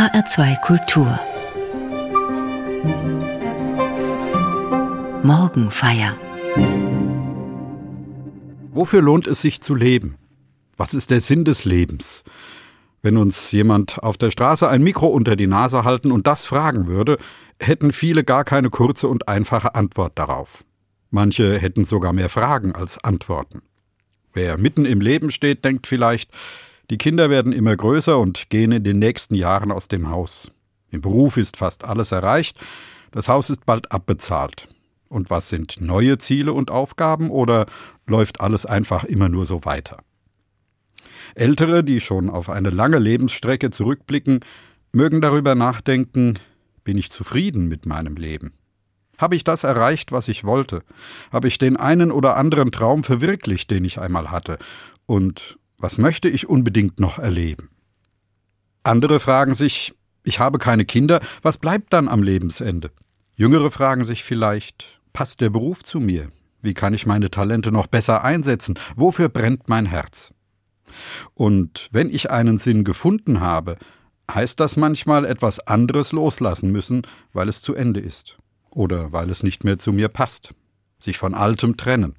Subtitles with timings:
[0.00, 1.20] HR2 Kultur
[5.22, 6.16] Morgenfeier
[8.70, 10.16] Wofür lohnt es sich zu leben?
[10.78, 12.24] Was ist der Sinn des Lebens?
[13.02, 16.86] Wenn uns jemand auf der Straße ein Mikro unter die Nase halten und das fragen
[16.86, 17.18] würde,
[17.60, 20.64] hätten viele gar keine kurze und einfache Antwort darauf.
[21.10, 23.60] Manche hätten sogar mehr Fragen als Antworten.
[24.32, 26.30] Wer mitten im Leben steht, denkt vielleicht,
[26.90, 30.50] die Kinder werden immer größer und gehen in den nächsten Jahren aus dem Haus.
[30.90, 32.58] Im Beruf ist fast alles erreicht,
[33.12, 34.68] das Haus ist bald abbezahlt.
[35.08, 37.66] Und was sind neue Ziele und Aufgaben oder
[38.06, 39.98] läuft alles einfach immer nur so weiter?
[41.34, 44.40] Ältere, die schon auf eine lange Lebensstrecke zurückblicken,
[44.92, 46.38] mögen darüber nachdenken,
[46.82, 48.52] bin ich zufrieden mit meinem Leben?
[49.18, 50.82] Habe ich das erreicht, was ich wollte?
[51.30, 54.58] Habe ich den einen oder anderen Traum verwirklicht, den ich einmal hatte?
[55.06, 57.70] Und was möchte ich unbedingt noch erleben?
[58.82, 62.90] Andere fragen sich, ich habe keine Kinder, was bleibt dann am Lebensende?
[63.34, 66.30] Jüngere fragen sich vielleicht, passt der Beruf zu mir?
[66.62, 68.78] Wie kann ich meine Talente noch besser einsetzen?
[68.96, 70.34] Wofür brennt mein Herz?
[71.34, 73.76] Und wenn ich einen Sinn gefunden habe,
[74.30, 77.02] heißt das manchmal etwas anderes loslassen müssen,
[77.32, 78.38] weil es zu Ende ist
[78.70, 80.54] oder weil es nicht mehr zu mir passt.
[80.98, 82.14] Sich von Altem trennen.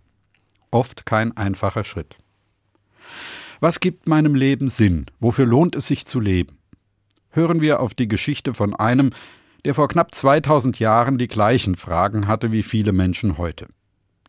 [0.71, 2.17] Oft kein einfacher Schritt.
[3.64, 5.06] Was gibt meinem Leben Sinn?
[5.20, 6.58] Wofür lohnt es sich zu leben?
[7.30, 9.12] Hören wir auf die Geschichte von einem,
[9.66, 13.67] der vor knapp 2000 Jahren die gleichen Fragen hatte wie viele Menschen heute.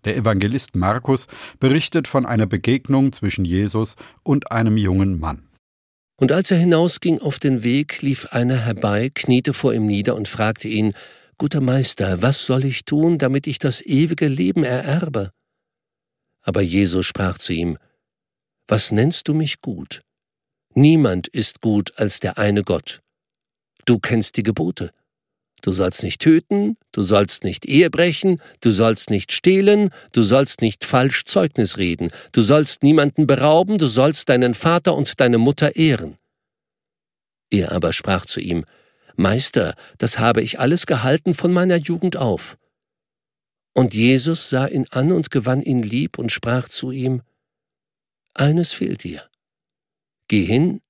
[0.05, 5.49] Der Evangelist Markus berichtet von einer Begegnung zwischen Jesus und einem jungen Mann.
[6.17, 10.29] Und als er hinausging auf den Weg, lief einer herbei, kniete vor ihm nieder und
[10.29, 10.93] fragte ihn,
[11.39, 15.31] Guter Meister, was soll ich tun, damit ich das ewige Leben ererbe?
[16.43, 17.79] Aber Jesus sprach zu ihm,
[18.73, 20.01] Was nennst du mich gut?
[20.75, 23.03] Niemand ist gut als der eine Gott.
[23.85, 24.93] Du kennst die Gebote.
[25.61, 30.63] Du sollst nicht töten, du sollst nicht Ehe brechen, du sollst nicht stehlen, du sollst
[30.63, 35.77] nicht falsch Zeugnis reden, du sollst niemanden berauben, du sollst deinen Vater und deine Mutter
[35.77, 36.17] ehren.
[37.51, 38.65] Er aber sprach zu ihm,
[39.17, 42.57] Meister, das habe ich alles gehalten von meiner Jugend auf.
[43.75, 47.21] Und Jesus sah ihn an und gewann ihn lieb und sprach zu ihm,
[48.35, 49.29] Eines fehlt dir.
[50.29, 50.81] Geh hin,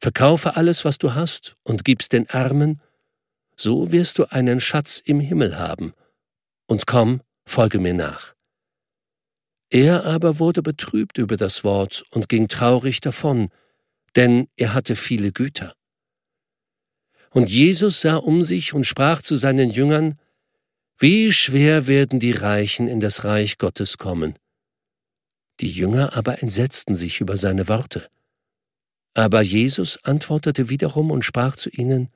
[0.00, 2.80] verkaufe alles, was du hast, und gib's den Armen,
[3.56, 5.94] so wirst du einen Schatz im Himmel haben.
[6.66, 8.34] Und komm, folge mir nach.
[9.70, 13.48] Er aber wurde betrübt über das Wort und ging traurig davon,
[14.16, 15.74] denn er hatte viele Güter.
[17.30, 20.18] Und Jesus sah um sich und sprach zu seinen Jüngern,
[20.98, 24.34] Wie schwer werden die Reichen in das Reich Gottes kommen.
[25.62, 28.08] Die Jünger aber entsetzten sich über seine Worte.
[29.14, 32.12] Aber Jesus antwortete wiederum und sprach zu ihnen,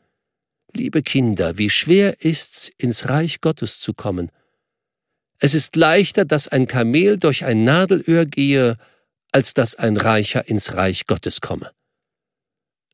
[0.74, 4.32] Liebe Kinder, wie schwer ist's, ins Reich Gottes zu kommen.
[5.38, 8.78] Es ist leichter, dass ein Kamel durch ein Nadelöhr gehe,
[9.30, 11.70] als dass ein Reicher ins Reich Gottes komme.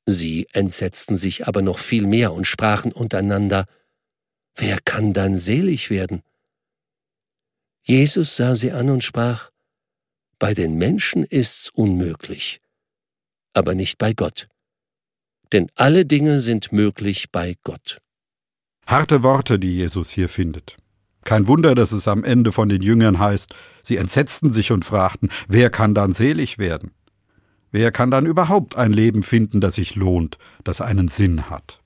[0.04, 3.66] Sie entsetzten sich aber noch viel mehr und sprachen untereinander,
[4.54, 6.22] Wer kann dann selig werden?
[7.84, 9.51] Jesus sah sie an und sprach,
[10.42, 12.60] Bei den Menschen ist's unmöglich,
[13.54, 14.48] aber nicht bei Gott.
[15.52, 17.98] Denn alle Dinge sind möglich bei Gott.
[18.84, 20.78] Harte Worte, die Jesus hier findet.
[21.22, 23.54] Kein Wunder, dass es am Ende von den Jüngern heißt,
[23.84, 26.90] sie entsetzten sich und fragten, wer kann dann selig werden?
[27.70, 31.81] Wer kann dann überhaupt ein Leben finden, das sich lohnt, das einen Sinn hat?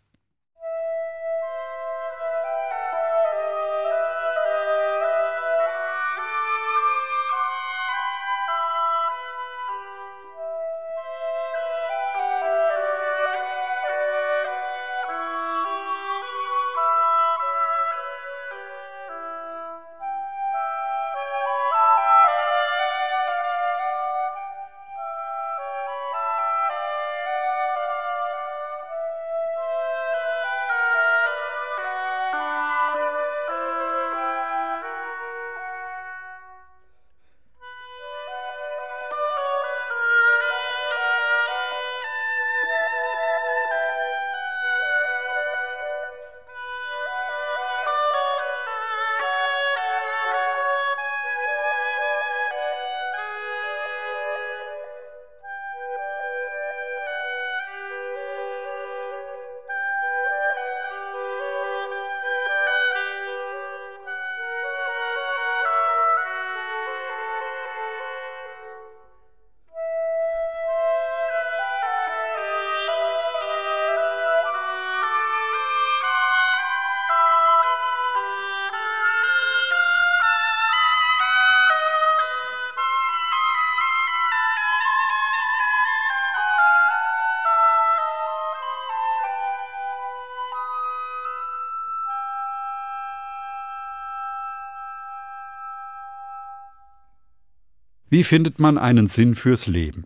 [98.17, 100.05] Wie findet man einen Sinn fürs Leben?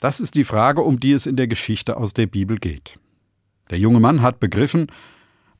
[0.00, 2.98] Das ist die Frage, um die es in der Geschichte aus der Bibel geht.
[3.70, 4.90] Der junge Mann hat begriffen,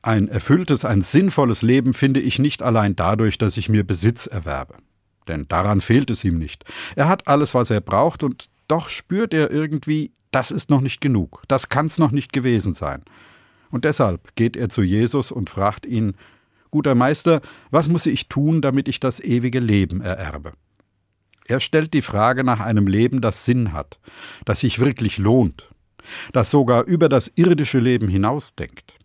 [0.01, 4.75] ein erfülltes, ein sinnvolles Leben finde ich nicht allein dadurch, dass ich mir Besitz erwerbe.
[5.29, 6.65] Denn daran fehlt es ihm nicht.
[6.97, 10.99] Er hat alles, was er braucht, und doch spürt er irgendwie, das ist noch nicht
[10.99, 13.01] genug, das kann's noch nicht gewesen sein.
[13.69, 16.17] Und deshalb geht er zu Jesus und fragt ihn,
[16.69, 17.39] Guter Meister,
[17.69, 20.51] was muss ich tun, damit ich das ewige Leben ererbe?
[21.51, 23.99] Er stellt die Frage nach einem Leben, das Sinn hat,
[24.45, 25.67] das sich wirklich lohnt,
[26.31, 28.97] das sogar über das irdische Leben hinausdenkt,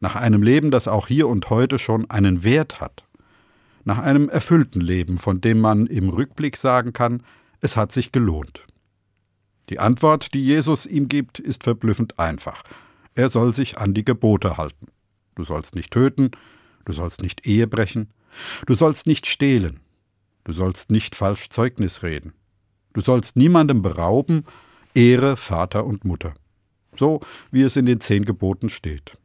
[0.00, 3.04] nach einem Leben, das auch hier und heute schon einen Wert hat,
[3.84, 7.22] nach einem erfüllten Leben, von dem man im Rückblick sagen kann,
[7.60, 8.66] es hat sich gelohnt.
[9.68, 12.64] Die Antwort, die Jesus ihm gibt, ist verblüffend einfach.
[13.14, 14.88] Er soll sich an die Gebote halten.
[15.36, 16.32] Du sollst nicht töten,
[16.84, 18.10] du sollst nicht Ehe brechen,
[18.66, 19.78] du sollst nicht stehlen,
[20.46, 22.32] Du sollst nicht falsch Zeugnis reden.
[22.92, 24.44] Du sollst niemandem berauben,
[24.94, 26.34] Ehre Vater und Mutter.
[26.96, 27.20] So
[27.50, 29.18] wie es in den zehn Geboten steht.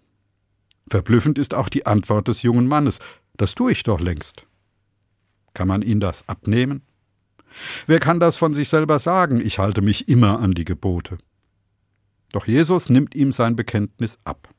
[0.89, 2.97] Verblüffend ist auch die Antwort des jungen Mannes.
[3.37, 4.47] Das tue ich doch längst.
[5.53, 6.81] Kann man ihn das abnehmen?
[7.85, 11.19] Wer kann das von sich selber sagen, ich halte mich immer an die Gebote?
[12.31, 14.49] Doch Jesus nimmt ihm sein Bekenntnis ab.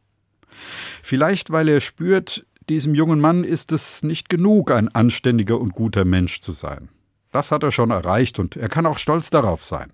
[1.03, 6.05] Vielleicht weil er spürt, diesem jungen Mann ist es nicht genug, ein anständiger und guter
[6.05, 6.89] Mensch zu sein.
[7.31, 9.93] Das hat er schon erreicht und er kann auch stolz darauf sein.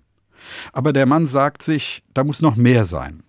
[0.73, 3.23] Aber der Mann sagt sich, da muss noch mehr sein.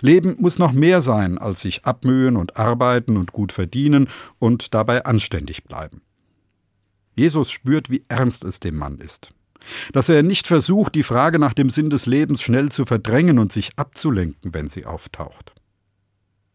[0.00, 5.04] Leben muss noch mehr sein, als sich abmühen und arbeiten und gut verdienen und dabei
[5.04, 6.02] anständig bleiben.
[7.14, 9.30] Jesus spürt, wie ernst es dem Mann ist.
[9.92, 13.52] Dass er nicht versucht, die Frage nach dem Sinn des Lebens schnell zu verdrängen und
[13.52, 15.52] sich abzulenken, wenn sie auftaucht.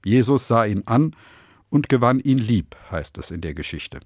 [0.06, 1.16] Jesus sah ihn an
[1.72, 4.00] und gewann ihn lieb, heißt es in der Geschichte.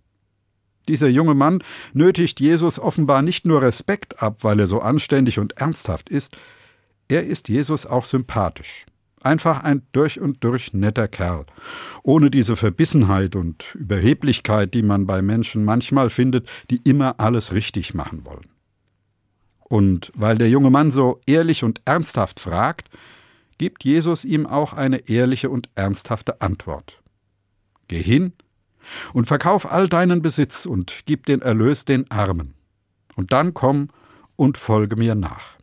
[0.87, 1.63] Dieser junge Mann
[1.93, 6.37] nötigt Jesus offenbar nicht nur Respekt ab, weil er so anständig und ernsthaft ist,
[7.07, 8.85] er ist Jesus auch sympathisch.
[9.21, 11.47] Einfach ein durch und durch netter Kerl,
[12.03, 17.95] ohne diese Verbissenheit und Überheblichkeit, die man bei Menschen manchmal findet, die immer alles richtig
[17.95, 18.45] machen wollen.
[19.67, 22.89] Und weil der junge Mann so ehrlich und ernsthaft fragt,
[23.57, 27.01] gibt Jesus ihm auch eine ehrliche und ernsthafte Antwort.
[27.87, 28.33] Geh hin
[29.13, 32.53] und verkauf all deinen Besitz und gib den Erlös den Armen.
[33.15, 33.89] Und dann komm
[34.35, 35.55] und folge mir nach.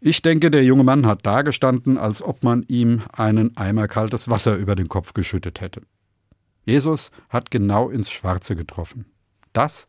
[0.00, 4.56] Ich denke, der junge Mann hat dagestanden, als ob man ihm einen Eimer kaltes Wasser
[4.56, 5.82] über den Kopf geschüttet hätte.
[6.64, 9.06] Jesus hat genau ins Schwarze getroffen.
[9.52, 9.86] Das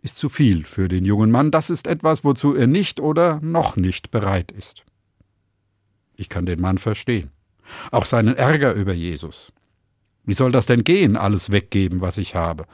[0.00, 3.76] ist zu viel für den jungen Mann, das ist etwas, wozu er nicht oder noch
[3.76, 4.86] nicht bereit ist.
[6.16, 7.30] Ich kann den Mann verstehen,
[7.90, 9.52] auch seinen Ärger über Jesus.
[10.30, 12.66] Wie soll das denn gehen, alles weggeben, was ich habe?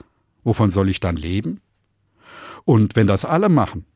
[0.44, 1.62] Wovon soll ich dann leben?
[2.66, 3.86] Und wenn das alle machen?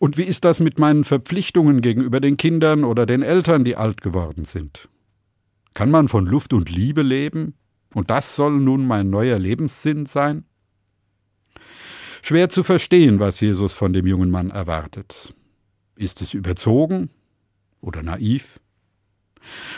[0.00, 4.00] Und wie ist das mit meinen Verpflichtungen gegenüber den Kindern oder den Eltern, die alt
[4.00, 4.88] geworden sind?
[5.74, 7.54] Kann man von Luft und Liebe leben?
[7.94, 10.42] Und das soll nun mein neuer Lebenssinn sein?
[12.20, 15.36] Schwer zu verstehen, was Jesus von dem jungen Mann erwartet.
[15.94, 17.10] Ist es überzogen
[17.80, 18.58] oder naiv?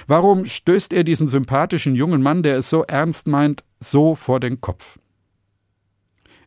[0.06, 4.60] Warum stößt er diesen sympathischen jungen Mann, der es so ernst meint, so vor den
[4.60, 4.98] Kopf?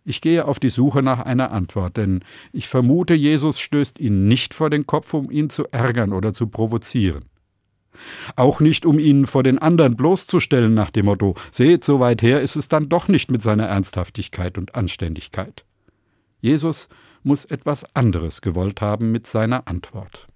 [0.03, 4.53] Ich gehe auf die Suche nach einer Antwort, denn ich vermute, Jesus stößt ihn nicht
[4.53, 7.25] vor den Kopf, um ihn zu ärgern oder zu provozieren.
[8.35, 12.41] Auch nicht, um ihn vor den anderen bloßzustellen nach dem Motto, seht, so weit her
[12.41, 15.65] ist es dann doch nicht mit seiner Ernsthaftigkeit und Anständigkeit.
[16.39, 16.89] Jesus
[17.23, 20.27] muss etwas anderes gewollt haben mit seiner Antwort.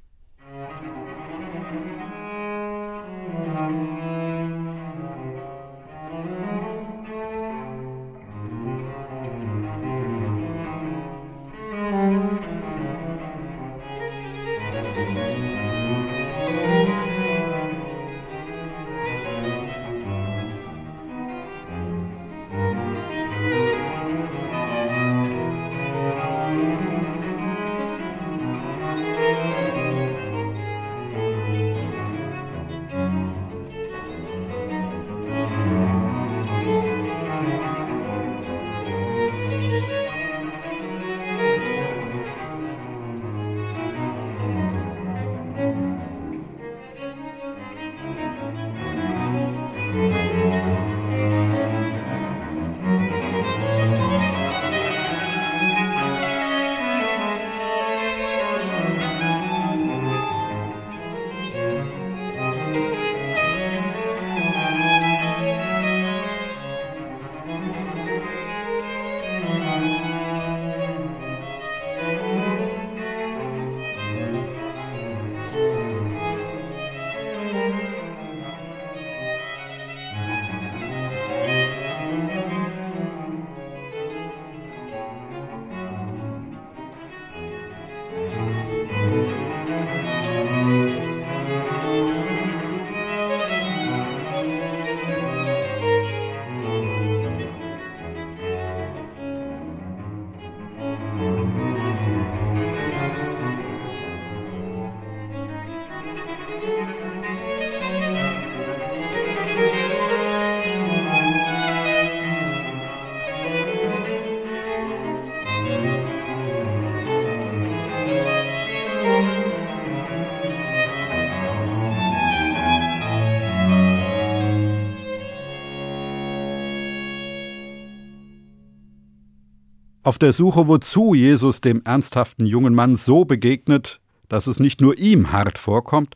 [130.09, 134.97] Auf der Suche, wozu Jesus dem ernsthaften jungen Mann so begegnet, dass es nicht nur
[134.97, 136.15] ihm hart vorkommt,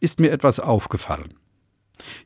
[0.00, 1.34] ist mir etwas aufgefallen.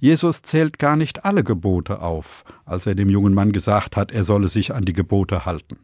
[0.01, 4.25] Jesus zählt gar nicht alle Gebote auf, als er dem jungen Mann gesagt hat, er
[4.25, 5.81] solle sich an die Gebote halten.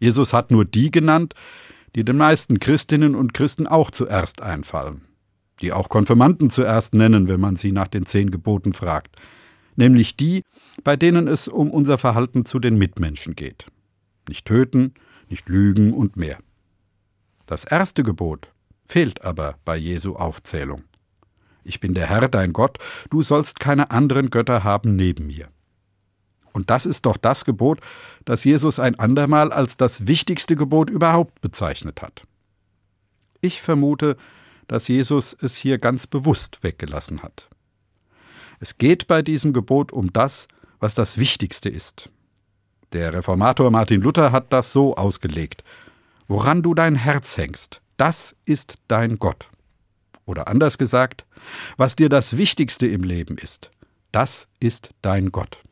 [0.00, 1.34] Jesus hat nur die genannt,
[1.94, 5.02] die den meisten Christinnen und Christen auch zuerst einfallen,
[5.60, 9.16] die auch Konfirmanden zuerst nennen, wenn man sie nach den zehn Geboten fragt,
[9.76, 10.40] nämlich die,
[10.82, 13.66] bei denen es um unser Verhalten zu den Mitmenschen geht.
[14.28, 14.94] Nicht töten,
[15.28, 16.38] nicht lügen und mehr.
[17.46, 18.52] Das erste Gebot
[18.84, 20.84] fehlt aber bei Jesu Aufzählung.
[21.62, 22.78] Ich bin der Herr, dein Gott,
[23.10, 25.48] du sollst keine anderen Götter haben neben mir.
[26.52, 27.80] Und das ist doch das Gebot,
[28.24, 32.22] das Jesus ein andermal als das wichtigste Gebot überhaupt bezeichnet hat.
[33.40, 34.16] Ich vermute,
[34.68, 37.48] dass Jesus es hier ganz bewusst weggelassen hat.
[38.60, 42.10] Es geht bei diesem Gebot um das, was das Wichtigste ist.
[42.94, 45.64] Der Reformator Martin Luther hat das so ausgelegt.
[46.28, 49.50] Woran du dein Herz hängst, das ist dein Gott.
[50.26, 51.26] Oder anders gesagt,
[51.76, 53.72] was dir das Wichtigste im Leben ist,
[54.12, 55.64] das ist dein Gott.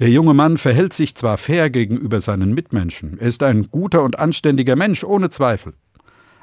[0.00, 4.18] Der junge Mann verhält sich zwar fair gegenüber seinen Mitmenschen, er ist ein guter und
[4.18, 5.74] anständiger Mensch, ohne Zweifel,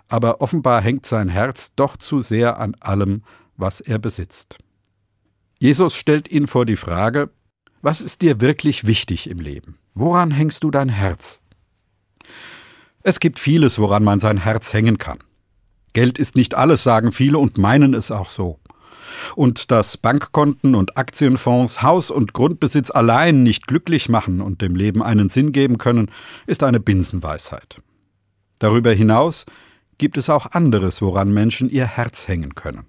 [0.08, 3.24] aber offenbar hängt sein Herz doch zu sehr an allem,
[3.58, 4.58] was er besitzt.
[5.60, 7.30] Jesus stellt ihn vor die Frage,
[7.82, 9.78] was ist dir wirklich wichtig im Leben?
[9.94, 11.42] Woran hängst du dein Herz?
[13.04, 15.20] Es gibt vieles, woran man sein Herz hängen kann.
[15.94, 18.60] Geld ist nicht alles, sagen viele und meinen es auch so.
[19.36, 25.04] Und dass Bankkonten und Aktienfonds Haus- und Grundbesitz allein nicht glücklich machen und dem Leben
[25.04, 26.10] einen Sinn geben können,
[26.48, 27.80] ist eine Binsenweisheit.
[28.60, 29.46] Darüber hinaus
[29.98, 32.86] gibt es auch anderes, woran Menschen ihr Herz hängen können,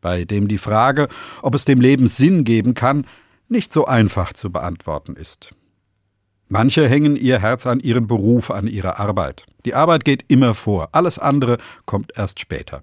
[0.00, 1.08] bei dem die Frage,
[1.42, 3.06] ob es dem Leben Sinn geben kann,
[3.48, 5.54] nicht so einfach zu beantworten ist.
[6.48, 9.46] Manche hängen ihr Herz an ihren Beruf, an ihre Arbeit.
[9.64, 12.82] Die Arbeit geht immer vor, alles andere kommt erst später.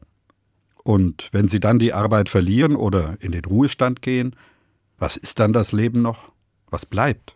[0.84, 4.36] Und wenn sie dann die Arbeit verlieren oder in den Ruhestand gehen,
[4.98, 6.32] was ist dann das Leben noch?
[6.70, 7.36] Was bleibt?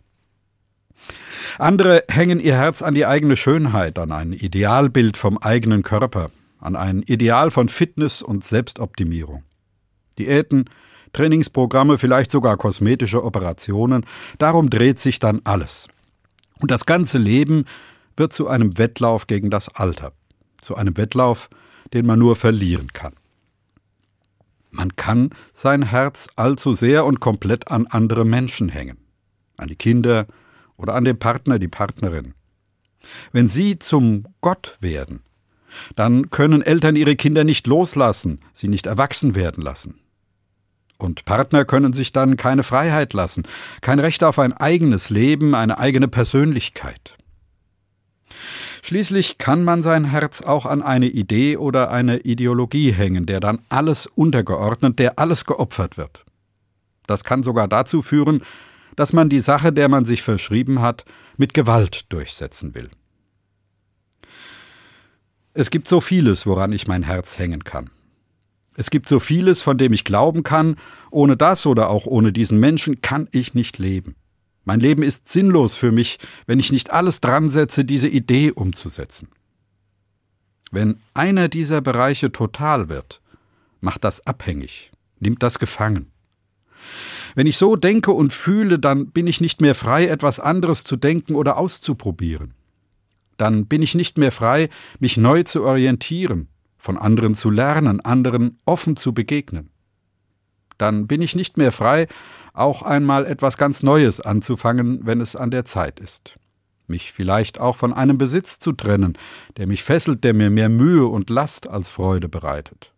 [1.58, 6.76] Andere hängen ihr Herz an die eigene Schönheit, an ein Idealbild vom eigenen Körper, an
[6.76, 9.44] ein Ideal von Fitness und Selbstoptimierung.
[10.18, 10.66] Diäten,
[11.16, 14.06] Trainingsprogramme, vielleicht sogar kosmetische Operationen,
[14.38, 15.88] darum dreht sich dann alles.
[16.60, 17.66] Und das ganze Leben
[18.16, 20.14] wird zu einem Wettlauf gegen das Alter,
[20.62, 21.50] zu einem Wettlauf,
[21.94, 23.14] den man nur verlieren kann.
[24.72, 28.98] Man kann sein Herz allzu sehr und komplett an andere Menschen hängen,
[29.58, 30.28] an die Kinder
[30.76, 32.34] oder an den Partner, die Partnerin.
[33.32, 35.22] Wenn sie zum Gott werden,
[35.96, 40.00] dann können Eltern ihre Kinder nicht loslassen, sie nicht erwachsen werden lassen.
[40.98, 43.44] Und Partner können sich dann keine Freiheit lassen,
[43.82, 47.18] kein Recht auf ein eigenes Leben, eine eigene Persönlichkeit.
[48.82, 53.60] Schließlich kann man sein Herz auch an eine Idee oder eine Ideologie hängen, der dann
[53.70, 56.24] alles untergeordnet, der alles geopfert wird.
[57.08, 58.42] Das kann sogar dazu führen,
[58.96, 61.06] dass man die Sache, der man sich verschrieben hat,
[61.38, 62.90] mit Gewalt durchsetzen will.
[65.54, 67.90] Es gibt so vieles, woran ich mein Herz hängen kann.
[68.76, 70.76] Es gibt so vieles, von dem ich glauben kann,
[71.12, 74.16] ohne das oder auch ohne diesen Menschen kann ich nicht leben.
[74.66, 79.30] Mein Leben ist sinnlos für mich, wenn ich nicht alles dran setze, diese Idee umzusetzen.
[80.72, 83.22] Wenn einer dieser Bereiche total wird,
[83.80, 86.12] macht das abhängig, nimmt das gefangen.
[87.36, 90.96] Wenn ich so denke und fühle, dann bin ich nicht mehr frei, etwas anderes zu
[90.96, 92.54] denken oder auszuprobieren.
[93.38, 96.48] Dann bin ich nicht mehr frei, mich neu zu orientieren,
[96.86, 99.70] von anderen zu lernen, anderen offen zu begegnen.
[100.78, 102.08] Dann bin ich nicht mehr frei,
[102.54, 106.38] auch einmal etwas ganz Neues anzufangen, wenn es an der Zeit ist.
[106.88, 109.18] Mich vielleicht auch von einem Besitz zu trennen,
[109.58, 112.94] der mich fesselt, der mir mehr Mühe und Last als Freude bereitet.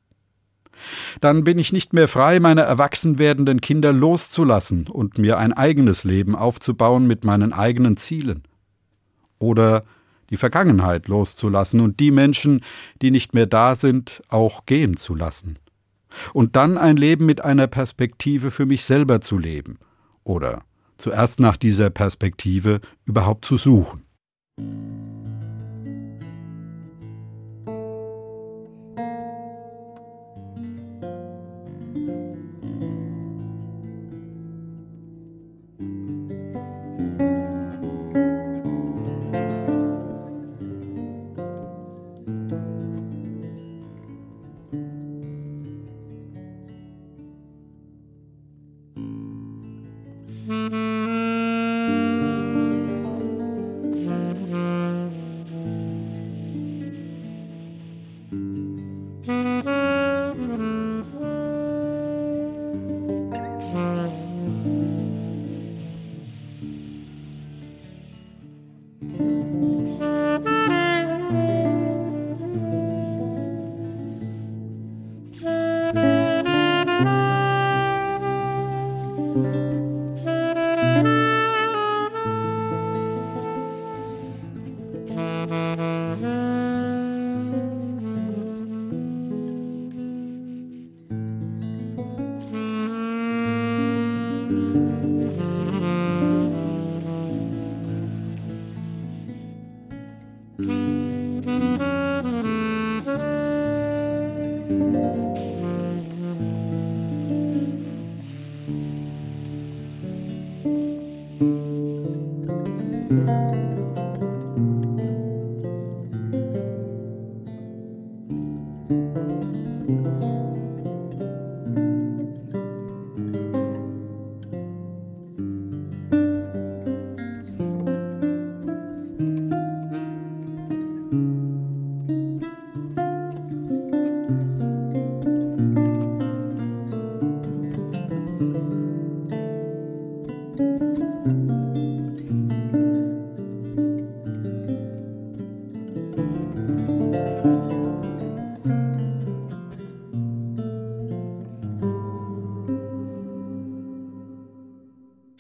[1.22, 6.04] Dann bin ich nicht mehr frei, meine erwachsen werdenden Kinder loszulassen und mir ein eigenes
[6.04, 8.44] Leben aufzubauen mit meinen eigenen Zielen.
[9.40, 9.86] Oder
[10.30, 12.62] die Vergangenheit loszulassen und die Menschen,
[13.02, 15.58] die nicht mehr da sind, auch gehen zu lassen.
[16.34, 19.78] Und dann ein Leben mit einer Perspektive für mich selber zu leben.
[20.24, 20.64] Oder
[20.98, 24.02] zuerst nach dieser Perspektive überhaupt zu suchen.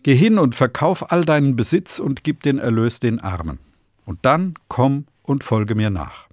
[0.07, 3.59] Geh hin und verkauf all deinen Besitz und gib den Erlös den Armen.
[4.05, 6.29] Und dann komm und folge mir nach.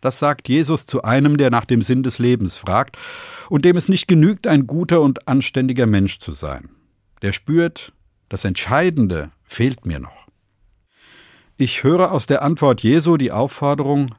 [0.00, 2.96] Das sagt Jesus zu einem, der nach dem Sinn des Lebens fragt
[3.50, 6.70] und dem es nicht genügt, ein guter und anständiger Mensch zu sein.
[7.20, 7.92] Der spürt,
[8.30, 10.26] das Entscheidende fehlt mir noch.
[11.58, 14.14] Ich höre aus der Antwort Jesu die Aufforderung,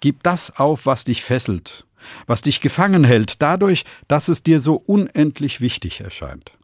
[0.00, 1.86] gib das auf, was dich fesselt,
[2.26, 6.57] was dich gefangen hält, dadurch, dass es dir so unendlich wichtig erscheint.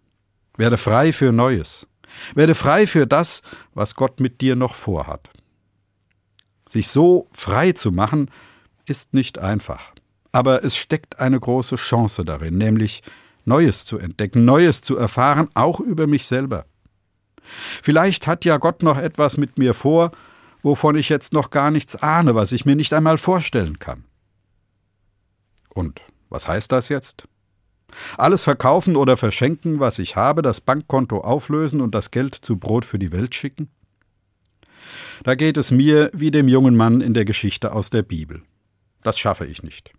[0.57, 1.87] Werde frei für Neues.
[2.35, 3.43] Werde frei für das,
[3.75, 5.31] was Gott mit dir noch vorhat.
[6.69, 8.31] Sich so frei zu machen,
[8.87, 9.93] ist nicht einfach.
[10.33, 13.03] Aber es steckt eine große Chance darin, nämlich
[13.45, 16.67] Neues zu entdecken, Neues zu erfahren, auch über mich selber.
[17.83, 20.13] Vielleicht hat ja Gott noch etwas mit mir vor,
[20.63, 24.05] wovon ich jetzt noch gar nichts ahne, was ich mir nicht einmal vorstellen kann.
[25.75, 27.29] Und was heißt das jetzt?
[28.17, 32.85] Alles verkaufen oder verschenken, was ich habe, das Bankkonto auflösen und das Geld zu Brot
[32.85, 33.69] für die Welt schicken?
[35.23, 38.43] Da geht es mir wie dem jungen Mann in der Geschichte aus der Bibel.
[39.03, 39.93] Das schaffe ich nicht.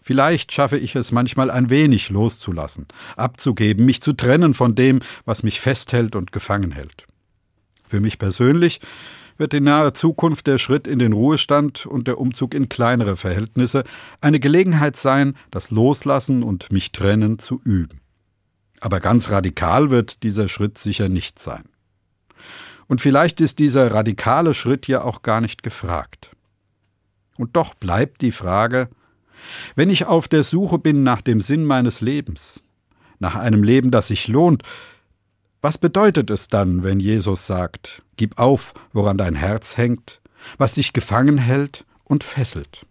[0.00, 5.42] Vielleicht schaffe ich es manchmal ein wenig loszulassen, abzugeben, mich zu trennen von dem, was
[5.42, 7.06] mich festhält und gefangen hält.
[7.86, 8.80] Für mich persönlich
[9.38, 13.84] wird in naher Zukunft der Schritt in den Ruhestand und der Umzug in kleinere Verhältnisse
[14.20, 18.00] eine Gelegenheit sein, das Loslassen und mich trennen zu üben.
[18.80, 21.64] Aber ganz radikal wird dieser Schritt sicher nicht sein.
[22.86, 26.30] Und vielleicht ist dieser radikale Schritt ja auch gar nicht gefragt.
[27.36, 28.88] Und doch bleibt die Frage,
[29.76, 32.62] wenn ich auf der Suche bin nach dem Sinn meines Lebens,
[33.18, 34.62] nach einem Leben, das sich lohnt,
[35.60, 40.20] was bedeutet es dann, wenn Jesus sagt, gib auf, woran dein Herz hängt,
[40.56, 42.86] was dich gefangen hält und fesselt?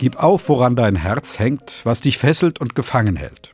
[0.00, 3.52] Gib auf, woran dein Herz hängt, was dich fesselt und gefangen hält.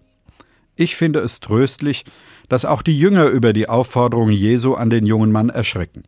[0.76, 2.04] Ich finde es tröstlich,
[2.48, 6.04] dass auch die Jünger über die Aufforderung Jesu an den jungen Mann erschrecken.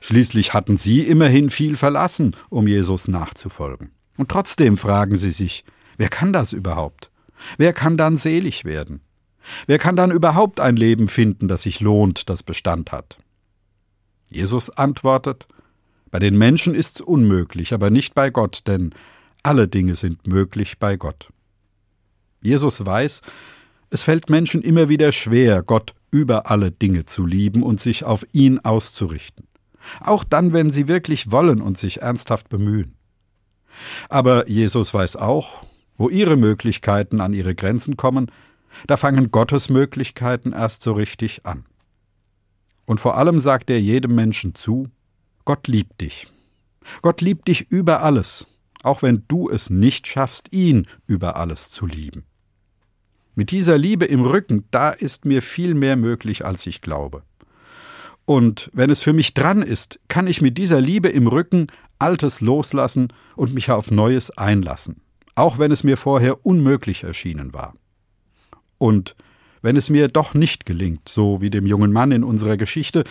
[0.00, 3.90] Schließlich hatten sie immerhin viel verlassen, um Jesus nachzufolgen.
[4.16, 5.64] Und trotzdem fragen sie sich,
[5.96, 7.10] wer kann das überhaupt?
[7.58, 9.00] Wer kann dann selig werden?
[9.66, 13.18] Wer kann dann überhaupt ein Leben finden, das sich lohnt, das Bestand hat?
[14.30, 15.48] Jesus antwortet,
[16.12, 18.94] bei den Menschen ist's unmöglich, aber nicht bei Gott, denn
[19.42, 21.28] alle Dinge sind möglich bei Gott.
[22.42, 23.22] Jesus weiß,
[23.90, 28.24] es fällt Menschen immer wieder schwer, Gott über alle Dinge zu lieben und sich auf
[28.32, 29.46] ihn auszurichten.
[30.00, 32.94] Auch dann, wenn sie wirklich wollen und sich ernsthaft bemühen.
[34.08, 35.64] Aber Jesus weiß auch,
[35.96, 38.30] wo ihre Möglichkeiten an ihre Grenzen kommen,
[38.86, 41.64] da fangen Gottes Möglichkeiten erst so richtig an.
[42.86, 44.88] Und vor allem sagt er jedem Menschen zu,
[45.44, 46.26] Gott liebt dich.
[47.02, 48.46] Gott liebt dich über alles,
[48.82, 52.24] auch wenn du es nicht schaffst, ihn über alles zu lieben.
[53.34, 57.22] Mit dieser Liebe im Rücken, da ist mir viel mehr möglich, als ich glaube.
[58.24, 62.40] Und wenn es für mich dran ist, kann ich mit dieser Liebe im Rücken Altes
[62.40, 65.00] loslassen und mich auf Neues einlassen,
[65.34, 67.74] auch wenn es mir vorher unmöglich erschienen war.
[68.78, 69.16] Und
[69.62, 73.04] wenn es mir doch nicht gelingt, so wie dem jungen Mann in unserer Geschichte,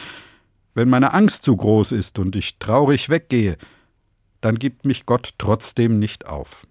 [0.74, 3.58] wenn meine Angst zu groß ist und ich traurig weggehe,
[4.42, 6.66] dann gibt mich Gott trotzdem nicht auf.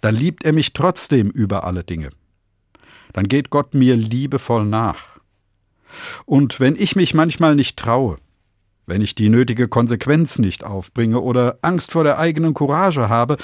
[0.00, 2.10] Dann liebt er mich trotzdem über alle Dinge.
[3.12, 5.20] Dann geht Gott mir liebevoll nach.
[6.24, 8.16] Und wenn ich mich manchmal nicht traue,
[8.86, 13.36] wenn ich die nötige Konsequenz nicht aufbringe oder Angst vor der eigenen Courage habe,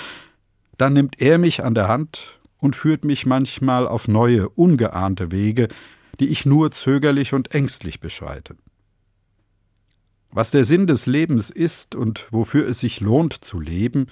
[0.78, 5.68] dann nimmt er mich an der Hand und führt mich manchmal auf neue, ungeahnte Wege,
[6.18, 8.56] die ich nur zögerlich und ängstlich beschreite.
[10.30, 14.06] Was der Sinn des Lebens ist und wofür es sich lohnt zu leben,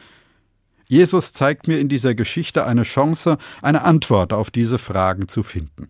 [0.86, 5.88] Jesus zeigt mir in dieser Geschichte eine Chance, eine Antwort auf diese Fragen zu finden.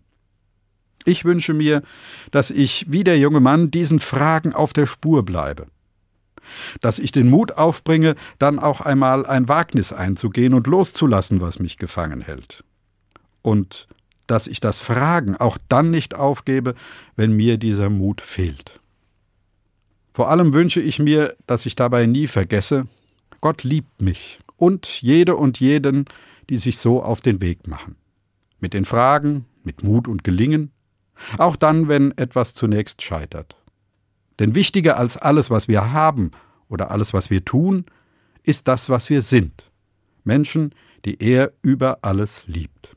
[1.04, 1.82] Ich wünsche mir,
[2.30, 5.66] dass ich, wie der junge Mann, diesen Fragen auf der Spur bleibe.
[6.80, 11.76] Dass ich den Mut aufbringe, dann auch einmal ein Wagnis einzugehen und loszulassen, was mich
[11.76, 12.64] gefangen hält.
[13.42, 13.86] Und
[14.26, 16.74] dass ich das Fragen auch dann nicht aufgebe,
[17.14, 18.80] wenn mir dieser Mut fehlt.
[20.16, 22.86] Vor allem wünsche ich mir, dass ich dabei nie vergesse,
[23.42, 26.06] Gott liebt mich und jede und jeden,
[26.48, 27.96] die sich so auf den Weg machen.
[28.58, 30.70] Mit den Fragen, mit Mut und Gelingen,
[31.36, 33.56] auch dann, wenn etwas zunächst scheitert.
[34.38, 36.30] Denn wichtiger als alles, was wir haben
[36.70, 37.84] oder alles, was wir tun,
[38.42, 39.70] ist das, was wir sind.
[40.24, 40.74] Menschen,
[41.04, 42.96] die er über alles liebt.